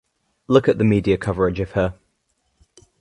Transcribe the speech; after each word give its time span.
Look 0.47 0.67
at 0.67 0.79
the 0.79 0.83
media 0.83 1.15
coverage 1.19 1.59
of 1.59 1.73
her. 1.73 1.93